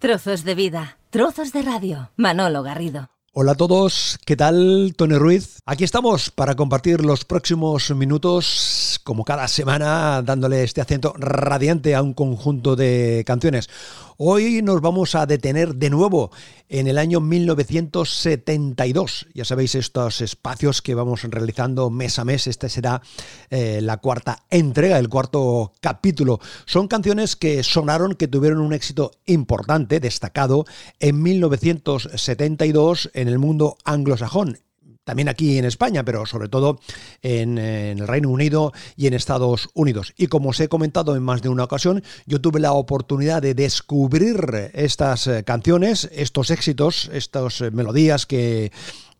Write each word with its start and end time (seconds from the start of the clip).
Trozos 0.00 0.44
de 0.44 0.54
vida, 0.54 0.96
trozos 1.10 1.52
de 1.52 1.60
radio. 1.60 2.12
Manolo 2.16 2.62
Garrido. 2.62 3.10
Hola 3.32 3.52
a 3.52 3.54
todos, 3.56 4.20
¿qué 4.24 4.36
tal? 4.36 4.94
Tony 4.96 5.16
Ruiz. 5.16 5.58
Aquí 5.66 5.82
estamos 5.82 6.30
para 6.30 6.54
compartir 6.54 7.04
los 7.04 7.24
próximos 7.24 7.90
minutos, 7.90 8.87
como 8.98 9.24
cada 9.24 9.48
semana, 9.48 10.22
dándole 10.22 10.62
este 10.62 10.80
acento 10.80 11.12
radiante 11.16 11.94
a 11.94 12.02
un 12.02 12.14
conjunto 12.14 12.76
de 12.76 13.24
canciones. 13.26 13.68
Hoy 14.16 14.62
nos 14.62 14.80
vamos 14.80 15.14
a 15.14 15.26
detener 15.26 15.74
de 15.76 15.90
nuevo 15.90 16.32
en 16.68 16.88
el 16.88 16.98
año 16.98 17.20
1972. 17.20 19.28
Ya 19.32 19.44
sabéis, 19.44 19.76
estos 19.76 20.20
espacios 20.20 20.82
que 20.82 20.94
vamos 20.94 21.22
realizando 21.22 21.88
mes 21.88 22.18
a 22.18 22.24
mes. 22.24 22.48
Esta 22.48 22.68
será 22.68 23.00
eh, 23.50 23.78
la 23.80 23.98
cuarta 23.98 24.44
entrega, 24.50 24.98
el 24.98 25.08
cuarto 25.08 25.72
capítulo. 25.80 26.40
Son 26.66 26.88
canciones 26.88 27.36
que 27.36 27.62
sonaron, 27.62 28.14
que 28.14 28.26
tuvieron 28.26 28.58
un 28.58 28.72
éxito 28.72 29.12
importante, 29.26 30.00
destacado, 30.00 30.64
en 30.98 31.22
1972 31.22 33.10
en 33.14 33.28
el 33.28 33.38
mundo 33.38 33.78
anglosajón 33.84 34.58
también 35.08 35.30
aquí 35.30 35.56
en 35.56 35.64
España, 35.64 36.04
pero 36.04 36.26
sobre 36.26 36.50
todo 36.50 36.80
en, 37.22 37.56
el 37.56 38.06
Reino 38.06 38.28
Unido 38.28 38.74
y 38.94 39.06
en 39.06 39.14
Estados 39.14 39.70
Unidos. 39.72 40.12
Y 40.18 40.26
como 40.26 40.50
os 40.50 40.60
he 40.60 40.68
comentado 40.68 41.16
en 41.16 41.22
más 41.22 41.40
de 41.40 41.48
una 41.48 41.64
ocasión, 41.64 42.02
yo 42.26 42.42
tuve 42.42 42.60
la 42.60 42.72
oportunidad 42.72 43.40
de 43.40 43.54
descubrir 43.54 44.70
estas 44.74 45.26
eh, 45.26 45.44
canciones, 45.44 46.10
estos 46.12 46.50
éxitos, 46.50 47.08
estas 47.10 47.62
eh, 47.62 47.70
melodías 47.70 48.26
que 48.26 48.70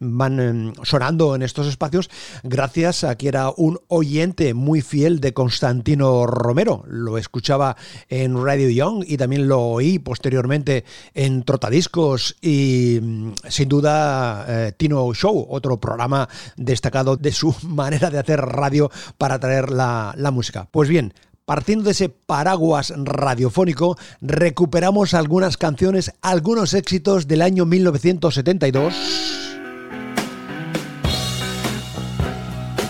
van 0.01 0.41
em, 0.41 0.73
sonando 0.83 1.34
en 1.34 1.43
estos 1.43 1.66
espacios 1.66 2.11
gracias 2.43 3.05
a 3.05 3.16
que 3.16 3.29
era 3.29 3.51
un 3.56 3.79
oyente 3.89 4.55
muy 4.55 4.83
fiel 4.83 5.20
de 5.20 5.33
Constantino 5.33 6.27
Romero. 6.27 6.84
Lo 6.87 7.19
escuchaba 7.19 7.77
en 8.09 8.42
Radio 8.42 8.69
Young 8.70 9.05
y 9.06 9.16
también 9.16 9.48
lo 9.48 9.61
oí 9.61 9.98
posteriormente 9.98 10.84
en 11.15 11.42
Trotadiscos 11.42 12.37
y 12.41 12.98
mm, 13.01 13.33
sin 13.48 13.69
duda 13.69 14.45
eh, 14.48 14.73
Tino 14.77 15.12
Show, 15.14 15.47
otro 15.48 15.78
programa 15.78 16.28
destacado 16.56 17.17
de 17.17 17.33
su 17.33 17.55
manera 17.62 18.11
de 18.11 18.19
hacer 18.19 18.41
radio 18.41 18.91
para 19.17 19.39
traer 19.39 19.70
la, 19.70 20.14
la 20.17 20.30
música. 20.30 20.69
Pues 20.70 20.89
bien, 20.89 21.14
Partiendo 21.45 21.84
de 21.84 21.92
ese 21.92 22.11
paraguas 22.11 22.92
radiofónico, 22.95 23.97
recuperamos 24.20 25.14
algunas 25.14 25.56
canciones, 25.56 26.12
algunos 26.20 26.75
éxitos 26.75 27.27
del 27.27 27.41
año 27.41 27.64
1972 27.64 29.48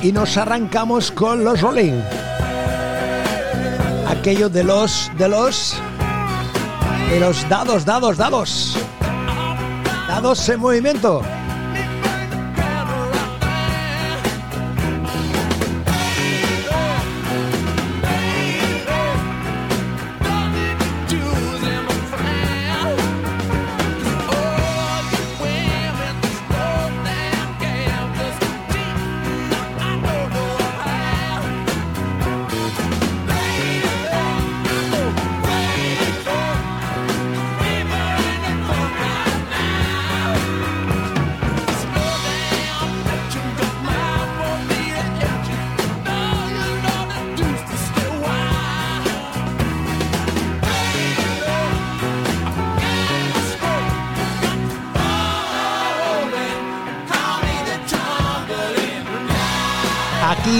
y 0.02 0.12
nos 0.12 0.36
arrancamos 0.36 1.10
con 1.10 1.44
los 1.44 1.60
Rolling. 1.60 2.00
Aquello 4.06 4.48
de 4.48 4.64
los 4.64 5.10
de 5.16 5.28
los 5.28 5.77
de 7.10 7.20
los 7.20 7.48
dados, 7.48 7.84
dados, 7.84 8.16
dados. 8.16 8.77
Dados 10.08 10.48
en 10.48 10.60
movimiento. 10.60 11.22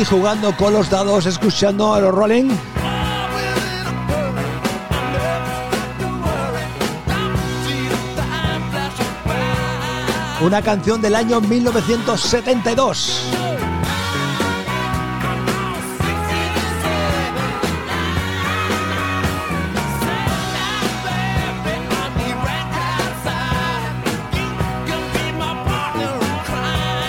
Jugando 0.05 0.57
con 0.57 0.73
los 0.73 0.89
dados, 0.91 1.27
escuchando 1.27 1.93
a 1.93 2.01
los 2.01 2.15
Rolling. 2.15 2.51
Una 10.41 10.63
canción 10.63 11.03
del 11.03 11.17
año 11.17 11.41
1972. 11.41 13.25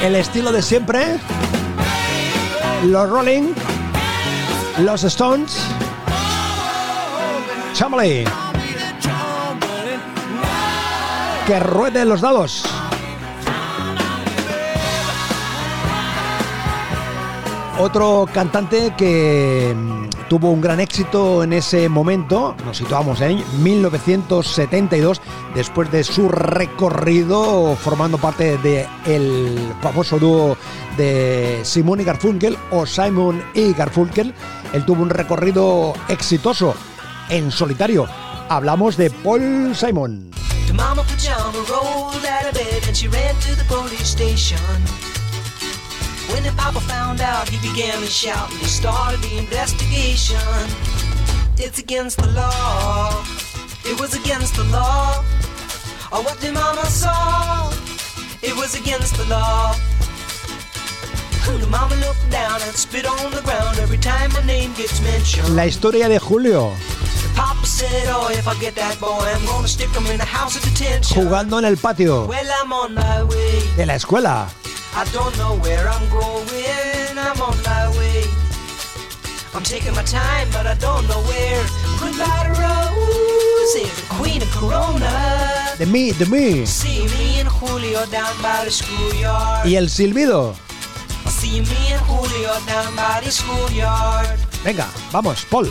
El 0.02 0.16
estilo 0.16 0.52
de 0.52 0.64
siempre 0.64 1.20
los 2.84 3.10
Rolling, 3.10 3.54
los 4.80 5.04
Stones, 5.04 5.58
Chamberlain. 7.74 8.26
Que 11.46 11.60
rueden 11.60 12.10
los 12.10 12.22
dados. 12.22 12.64
Otro 17.80 18.28
cantante 18.34 18.94
que 18.98 19.76
tuvo 20.30 20.52
un 20.52 20.62
gran 20.62 20.80
éxito 20.80 21.44
en 21.44 21.54
ese 21.54 21.90
momento, 21.90 22.56
nos 22.64 22.78
situamos 22.78 23.20
en 23.22 23.44
1972, 23.64 25.20
después 25.56 25.92
de 25.92 26.04
su 26.04 26.30
recorrido 26.30 27.76
formando 27.76 28.20
parte 28.20 28.58
del 28.60 28.86
el 29.08 29.74
famoso 29.82 30.20
dúo 30.20 30.56
de 30.98 31.62
Simon 31.64 32.02
y 32.02 32.04
Garfunkel 32.04 32.58
o 32.70 32.86
Simon 32.86 33.44
y 33.56 33.74
Garfunkel. 33.74 34.34
Él 34.72 34.86
tuvo 34.86 35.02
un 35.02 35.10
recorrido 35.10 35.94
exitoso 36.08 36.76
en 37.30 37.52
solitario. 37.52 38.08
Hablamos 38.50 38.98
de 38.98 39.10
Paul 39.10 39.76
Simon. 39.76 40.30
When 46.32 46.44
the 46.44 46.52
papa 46.58 46.80
found 46.82 47.22
out, 47.22 47.50
he 47.50 47.58
began 47.58 48.00
to 48.00 48.08
shout 48.08 48.50
and 48.52 48.60
he 48.60 48.66
started 48.66 49.20
the 49.22 49.38
investigation. 49.38 50.38
It's 51.58 51.80
against 51.80 52.18
the 52.18 52.28
law. 52.28 53.24
It 53.84 54.00
was 54.00 54.14
against 54.14 54.56
the 54.56 54.64
law. 54.66 55.24
Or 56.12 56.24
what 56.24 56.40
the 56.40 56.52
mama 56.52 56.86
saw. 56.86 57.70
It 58.42 58.56
was 58.56 58.76
against 58.76 59.18
the 59.18 59.26
law. 59.26 59.76
La 65.56 65.64
historia 65.64 66.08
de 66.08 66.20
Julio. 66.20 66.74
Papa 67.36 67.66
said, 67.66 68.08
oh, 68.10 68.30
if 68.32 68.48
I 68.48 68.60
get 68.60 68.76
that 68.76 69.00
boy, 69.00 69.08
I'm 69.08 69.46
gonna 69.46 69.68
stick 69.68 69.90
him 69.90 70.06
in 70.08 70.22
a 70.22 70.26
house 70.26 70.56
of 70.56 70.64
detention. 70.64 71.24
Jugando 71.24 71.58
en 71.58 71.66
el 71.66 71.78
patio. 71.78 72.28
De 73.76 73.86
la 73.86 73.96
escuela. 73.96 74.48
I 75.00 75.06
don't 75.14 75.32
know 75.38 75.56
where 75.64 75.88
I'm 75.88 76.10
going, 76.10 77.18
I'm 77.18 77.40
on 77.40 77.56
my 77.64 77.88
way. 77.98 78.22
I'm 79.54 79.64
taking 79.64 79.96
my 79.96 80.04
time, 80.04 80.50
but 80.52 80.68
I 80.68 80.74
don't 80.76 81.08
know 81.08 81.22
where. 81.22 81.64
Goodbye 82.02 82.44
to 82.44 82.52
Rose, 82.60 83.76
the 83.96 84.06
queen 84.10 84.42
of 84.42 84.52
Corona. 84.52 85.08
De 85.78 85.86
mí, 85.86 86.12
de 86.12 86.26
mí. 86.26 86.68
See 86.68 87.08
me 87.16 87.40
and 87.40 87.48
Julio 87.48 88.06
down 88.08 88.36
by 88.42 88.66
the 88.66 88.72
schoolyard. 88.72 89.66
Y 89.66 89.78
el 89.78 89.90
silbido. 89.90 90.54
See 91.30 91.62
me 91.62 91.94
and 91.94 92.02
Julio 92.02 92.60
down 92.68 92.94
by 92.98 93.22
the 93.24 93.32
schoolyard. 93.32 94.38
Venga, 94.66 94.86
vamos, 95.14 95.46
Paul. 95.46 95.70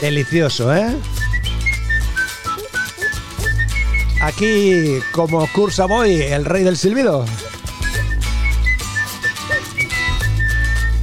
Delicioso, 0.00 0.74
¿eh? 0.74 0.96
Aquí, 4.22 4.98
como 5.12 5.46
Cursa 5.52 5.86
Boy, 5.86 6.22
el 6.22 6.44
rey 6.44 6.64
del 6.64 6.76
silbido. 6.76 7.24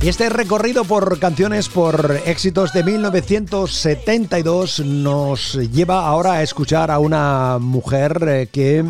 Y 0.01 0.09
este 0.09 0.29
recorrido 0.29 0.83
por 0.85 1.17
canciones, 1.17 1.69
por 1.69 2.21
éxitos 2.25 2.71
de 2.73 2.83
1972, 2.83 4.81
nos 4.81 5.53
lleva 5.71 6.07
ahora 6.07 6.33
a 6.33 6.43
escuchar 6.43 6.91
a 6.91 6.99
una 6.99 7.57
mujer 7.59 8.23
eh, 8.27 8.47
que 8.51 8.85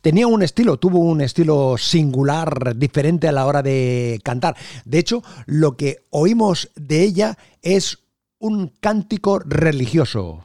tenía 0.00 0.28
un 0.28 0.42
estilo, 0.42 0.76
tuvo 0.76 1.00
un 1.00 1.20
estilo 1.20 1.76
singular, 1.78 2.76
diferente 2.76 3.26
a 3.26 3.32
la 3.32 3.46
hora 3.46 3.62
de 3.62 4.20
cantar. 4.22 4.56
De 4.84 4.98
hecho, 4.98 5.24
lo 5.46 5.76
que 5.76 6.04
oímos 6.10 6.70
de 6.76 7.02
ella 7.02 7.36
es 7.60 7.98
un 8.42 8.72
cántico 8.80 9.38
religioso. 9.38 10.44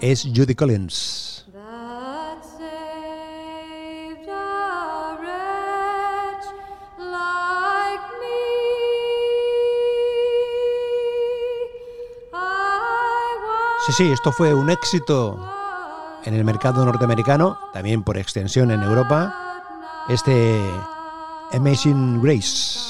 es 0.00 0.22
Judy 0.34 0.54
Collins. 0.54 1.44
Sí, 13.86 13.92
sí, 13.92 14.12
esto 14.12 14.32
fue 14.32 14.54
un 14.54 14.70
éxito 14.70 15.57
en 16.28 16.34
el 16.34 16.44
mercado 16.44 16.84
norteamericano, 16.84 17.58
también 17.72 18.02
por 18.02 18.18
extensión 18.18 18.70
en 18.70 18.82
Europa, 18.82 19.34
este 20.10 20.60
Amazing 21.52 22.20
Grace. 22.20 22.87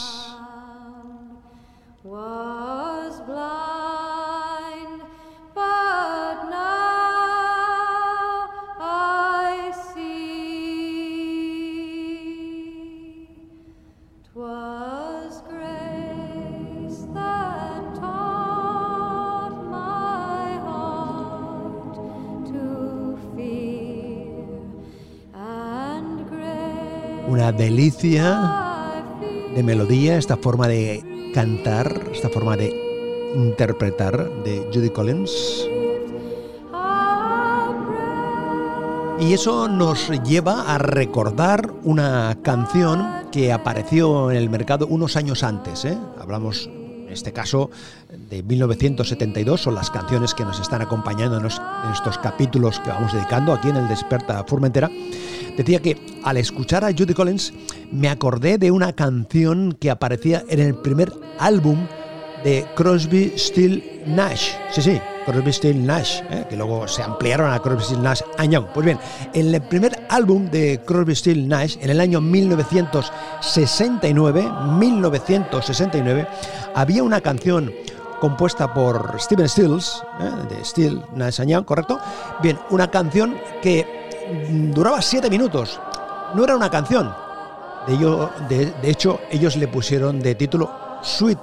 Delicia 27.53 28.95
de 29.55 29.62
melodía, 29.62 30.17
esta 30.17 30.37
forma 30.37 30.69
de 30.69 31.31
cantar, 31.35 32.09
esta 32.12 32.29
forma 32.29 32.56
de 32.56 32.75
interpretar 33.35 34.31
de 34.45 34.69
Judy 34.73 34.91
Collins. 34.91 35.69
Y 39.21 39.33
eso 39.33 39.67
nos 39.69 40.11
lleva 40.23 40.73
a 40.73 40.79
recordar 40.79 41.73
una 41.83 42.39
canción 42.43 43.27
que 43.33 43.53
apareció 43.53 44.31
en 44.31 44.37
el 44.37 44.49
mercado 44.49 44.87
unos 44.87 45.17
años 45.17 45.43
antes. 45.43 45.85
¿eh? 45.85 45.99
Hablamos, 46.21 46.71
en 47.09 47.15
este 47.15 47.33
caso, 47.33 47.71
de 48.29 48.43
1972, 48.43 49.63
son 49.63 49.75
las 49.75 49.91
canciones 49.91 50.35
que 50.35 50.45
nos 50.45 50.61
están 50.61 50.83
acompañando 50.83 51.39
en 51.39 51.47
estos 51.47 52.19
capítulos 52.19 52.79
que 52.81 52.91
vamos 52.91 53.15
dedicando 53.15 53.55
aquí 53.55 53.71
en 53.71 53.77
el 53.77 53.89
Desperta 53.89 54.45
Formentera. 54.45 54.91
Decía 55.57 55.81
que 55.81 55.97
al 56.23 56.37
escuchar 56.37 56.85
a 56.85 56.93
Judy 56.93 57.15
Collins 57.15 57.55
me 57.91 58.11
acordé 58.11 58.59
de 58.59 58.71
una 58.71 58.93
canción 58.93 59.73
que 59.81 59.91
aparecía 59.91 60.45
en 60.51 60.61
el 60.61 60.75
primer 60.75 61.11
álbum 61.39 61.87
de 62.45 62.67
Crosby, 62.77 63.33
Still 63.37 64.03
Nash. 64.07 64.51
Sí, 64.71 64.83
sí, 64.83 65.01
Crosby, 65.29 65.53
Still 65.53 65.85
Nash, 65.85 66.23
¿eh? 66.31 66.47
que 66.49 66.57
luego 66.57 66.89
se 66.89 67.03
ampliaron 67.03 67.53
a 67.53 67.59
Crosby, 67.59 67.85
Still 67.85 68.03
Nash 68.03 68.23
Young. 68.49 68.65
Pues 68.73 68.87
bien, 68.87 68.99
en 69.35 69.55
el 69.55 69.61
primer 69.61 70.07
álbum 70.09 70.49
de 70.51 70.81
Crosby, 70.87 71.15
Still 71.15 71.47
Nash, 71.47 71.77
en 71.83 71.91
el 71.91 72.01
año 72.01 72.23
1969, 72.23 74.51
1969, 74.79 76.27
había 76.75 77.03
una 77.03 77.21
canción 77.21 77.71
compuesta 78.21 78.73
por 78.73 79.21
Steven 79.21 79.49
Stills, 79.49 80.03
¿eh? 80.19 80.31
de 80.49 80.65
Still 80.65 81.03
Nash 81.15 81.43
Young, 81.43 81.67
¿correcto? 81.67 82.01
Bien, 82.43 82.59
una 82.71 82.91
canción 82.91 83.37
que 83.61 84.09
duraba 84.73 85.03
siete 85.03 85.29
minutos. 85.29 85.79
No 86.35 86.45
era 86.45 86.57
una 86.57 86.71
canción. 86.71 87.15
De, 87.87 87.93
ello, 87.95 88.31
de, 88.49 88.73
hecho, 88.85 89.21
ellos 89.31 89.57
le 89.57 89.69
pusieron 89.69 90.21
de 90.21 90.35
título 90.35 90.71
Sweet 91.03 91.39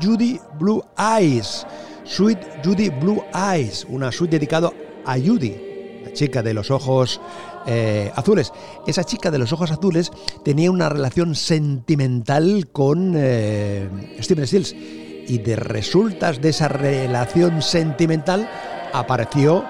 Judy 0.00 0.40
Blue 0.58 0.84
Eyes. 0.98 1.66
Sweet 2.10 2.64
Judy 2.64 2.88
Blue 2.88 3.22
Eyes. 3.32 3.86
Una 3.88 4.10
suite 4.10 4.36
dedicado 4.36 4.74
a 5.06 5.16
Judy, 5.16 6.02
la 6.04 6.12
chica 6.12 6.42
de 6.42 6.52
los 6.52 6.72
ojos 6.72 7.20
eh, 7.66 8.10
azules. 8.16 8.52
Esa 8.84 9.04
chica 9.04 9.30
de 9.30 9.38
los 9.38 9.52
ojos 9.52 9.70
azules 9.70 10.10
tenía 10.44 10.72
una 10.72 10.88
relación 10.88 11.36
sentimental 11.36 12.68
con 12.72 13.14
eh, 13.16 13.88
Steven 14.20 14.46
Stills. 14.46 14.74
Y 14.74 15.38
de 15.38 15.54
resultas 15.54 16.40
de 16.40 16.48
esa 16.48 16.66
relación 16.66 17.62
sentimental 17.62 18.50
apareció 18.92 19.64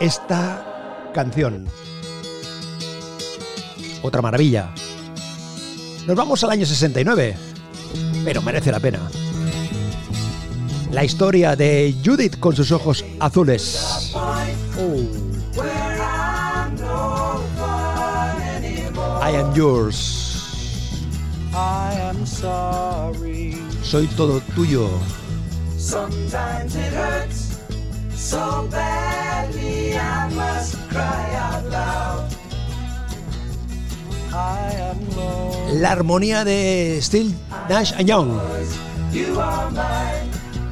esta 0.00 1.10
canción. 1.14 1.66
Otra 4.02 4.20
maravilla. 4.20 4.70
Nos 6.06 6.14
vamos 6.14 6.44
al 6.44 6.50
año 6.50 6.66
69, 6.66 7.36
pero 8.24 8.42
merece 8.42 8.70
la 8.70 8.80
pena. 8.80 9.00
La 10.90 11.04
historia 11.04 11.54
de 11.54 11.94
Judith 12.04 12.38
con 12.40 12.56
sus 12.56 12.72
ojos 12.72 13.04
azules. 13.20 14.12
I 19.20 19.30
am 19.32 19.54
yours. 19.54 20.24
I 21.52 21.94
am 22.00 22.26
sorry. 22.26 23.56
Soy 23.82 24.06
todo 24.16 24.40
tuyo. 24.54 24.88
Sometimes 25.76 26.74
it 26.76 26.92
hurts 26.92 27.58
so 28.16 28.66
badly 28.70 29.98
I 29.98 30.28
must 30.34 30.76
cry 30.88 31.34
out 31.34 31.64
loud. 31.70 32.28
La 35.72 35.92
armonía 35.92 36.44
de 36.44 36.98
Still 37.02 37.34
Nash 37.68 37.92
and 37.92 38.08
Young. 38.08 38.40
You 39.12 39.38
are 39.40 39.70
mine, 39.70 40.27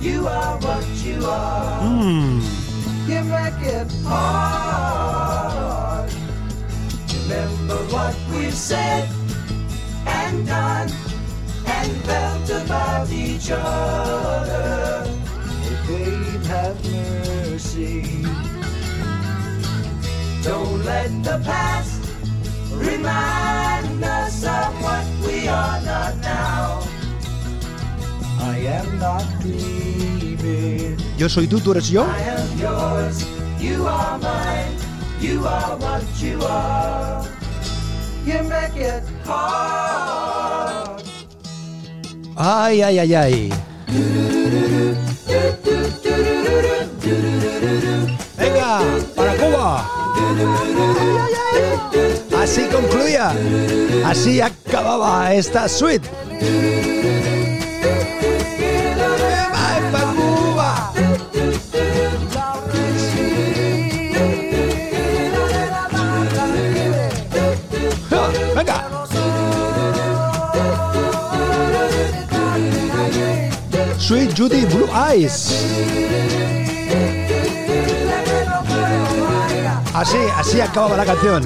you 0.06 0.26
are 0.28 0.58
what 0.58 0.86
you 1.04 1.18
are. 1.24 1.82
Mm. 1.82 2.40
You 3.08 3.20
make 3.24 3.62
it 3.76 3.90
hard. 4.04 5.26
Remember 7.14 7.78
what 7.94 8.14
we've 8.32 8.54
said 8.54 9.08
and 10.06 10.46
done 10.46 10.90
and 11.66 11.92
felt 12.06 12.50
about 12.50 13.10
each 13.10 13.50
other. 13.50 15.10
Babe, 15.88 16.44
have 16.54 16.78
mercy. 16.92 18.22
Don't 20.42 20.84
let 20.84 21.10
the 21.24 21.40
past 21.44 22.00
remind 22.70 24.04
us 24.04 24.44
of 24.44 24.82
what 24.84 25.06
we 25.26 25.48
are 25.48 25.80
not 25.82 26.16
now. 26.18 26.82
I 28.40 28.58
am 28.78 28.98
not. 28.98 29.35
Yo 31.18 31.28
soy 31.30 31.46
tú, 31.46 31.58
tú 31.60 31.72
eres 31.72 31.88
yo. 31.88 32.04
I 32.04 32.28
am 32.28 32.58
yours, 32.58 33.24
you 33.58 33.86
are 33.86 34.18
mine, 34.18 34.76
you 35.18 35.46
are 35.46 35.76
what 35.78 36.02
you 36.20 36.38
are. 36.44 37.24
You 38.26 38.42
make 38.42 38.76
it 38.76 39.02
hard. 39.24 41.02
Ay, 42.36 42.82
ay, 42.82 42.98
ay, 42.98 43.14
ay. 43.14 43.52
Venga, 48.36 48.80
para 49.14 49.34
Cuba. 49.36 49.90
Así 52.38 52.62
concluía, 52.70 53.32
así 54.04 54.42
acababa 54.42 55.32
esta 55.32 55.66
suite. 55.66 56.06
Judy 74.36 74.66
Blue 74.66 74.90
Eyes. 74.92 75.64
Así, 79.94 80.18
así 80.36 80.60
acababa 80.60 80.94
la 80.94 81.06
canción. 81.06 81.42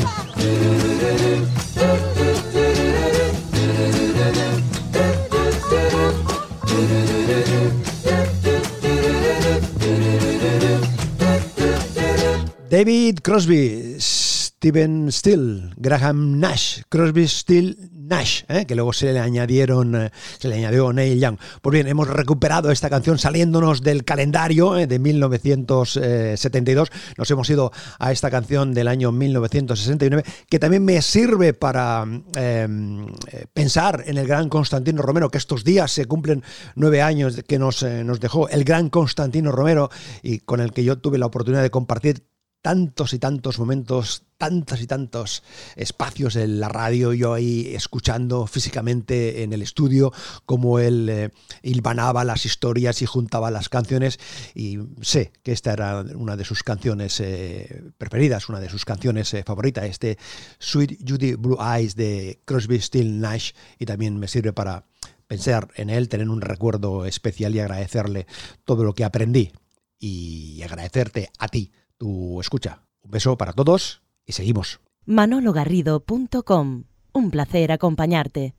David 12.68 13.18
Crosby, 13.22 13.96
Steven 14.00 15.12
Still, 15.12 15.72
Graham 15.76 16.40
Nash, 16.40 16.82
Crosby, 16.88 17.28
Still, 17.28 17.76
Nash, 18.10 18.42
¿eh? 18.48 18.66
que 18.66 18.74
luego 18.74 18.92
se 18.92 19.12
le 19.12 19.20
añadieron, 19.20 19.94
eh, 19.94 20.10
se 20.40 20.48
le 20.48 20.56
añadió 20.56 20.92
Neil 20.92 21.20
Young. 21.20 21.38
Pues 21.62 21.72
bien, 21.72 21.86
hemos 21.86 22.08
recuperado 22.08 22.72
esta 22.72 22.90
canción 22.90 23.18
saliéndonos 23.18 23.82
del 23.82 24.04
calendario 24.04 24.72
de 24.72 24.98
1972. 24.98 26.90
Nos 27.16 27.30
hemos 27.30 27.48
ido 27.48 27.70
a 28.00 28.10
esta 28.10 28.28
canción 28.28 28.74
del 28.74 28.88
año 28.88 29.12
1969, 29.12 30.24
que 30.48 30.58
también 30.58 30.84
me 30.84 31.00
sirve 31.02 31.54
para 31.54 32.04
em, 32.34 33.06
pensar 33.52 34.02
en 34.04 34.18
el 34.18 34.26
gran 34.26 34.48
Constantino 34.48 35.02
Romero, 35.02 35.30
que 35.30 35.38
estos 35.38 35.62
días 35.62 35.92
se 35.92 36.06
cumplen 36.06 36.42
nueve 36.74 37.02
años 37.02 37.40
que 37.46 37.60
nos, 37.60 37.84
nos 37.84 38.18
dejó 38.18 38.48
el 38.48 38.64
gran 38.64 38.90
Constantino 38.90 39.52
Romero 39.52 39.88
y 40.20 40.40
con 40.40 40.58
el 40.58 40.72
que 40.72 40.82
yo 40.82 40.98
tuve 40.98 41.16
la 41.16 41.26
oportunidad 41.26 41.62
de 41.62 41.70
compartir 41.70 42.26
tantos 42.60 43.14
y 43.14 43.18
tantos 43.18 43.58
momentos, 43.58 44.24
tantos 44.40 44.80
y 44.80 44.86
tantos 44.86 45.42
espacios 45.76 46.34
en 46.34 46.60
la 46.60 46.70
radio, 46.70 47.12
yo 47.12 47.34
ahí 47.34 47.74
escuchando 47.74 48.46
físicamente 48.46 49.42
en 49.42 49.52
el 49.52 49.60
estudio 49.60 50.14
cómo 50.46 50.78
él 50.78 51.08
eh, 51.10 51.30
hilvanaba 51.62 52.24
las 52.24 52.46
historias 52.46 53.02
y 53.02 53.06
juntaba 53.06 53.50
las 53.50 53.68
canciones. 53.68 54.18
Y 54.54 54.78
sé 55.02 55.32
que 55.42 55.52
esta 55.52 55.74
era 55.74 56.00
una 56.14 56.38
de 56.38 56.46
sus 56.46 56.62
canciones 56.62 57.20
eh, 57.20 57.82
preferidas, 57.98 58.48
una 58.48 58.60
de 58.60 58.70
sus 58.70 58.86
canciones 58.86 59.34
eh, 59.34 59.42
favoritas, 59.44 59.84
este 59.84 60.16
Sweet 60.58 61.06
Judy 61.06 61.34
Blue 61.34 61.58
Eyes 61.60 61.94
de 61.94 62.40
Crosby, 62.46 62.80
Still 62.80 63.20
Nash 63.20 63.52
y 63.78 63.84
también 63.84 64.18
me 64.18 64.26
sirve 64.26 64.54
para 64.54 64.86
pensar 65.26 65.68
en 65.74 65.90
él, 65.90 66.08
tener 66.08 66.30
un 66.30 66.40
recuerdo 66.40 67.04
especial 67.04 67.54
y 67.54 67.60
agradecerle 67.60 68.26
todo 68.64 68.84
lo 68.84 68.94
que 68.94 69.04
aprendí. 69.04 69.52
Y 69.98 70.62
agradecerte 70.62 71.28
a 71.38 71.48
ti. 71.48 71.72
Tu 71.98 72.40
escucha. 72.40 72.86
Un 73.02 73.10
beso 73.10 73.36
para 73.36 73.52
todos 73.52 74.00
y 74.26 74.32
seguimos. 74.32 74.80
manologarrido.com 75.06 76.84
Un 77.12 77.30
placer 77.30 77.72
acompañarte. 77.72 78.54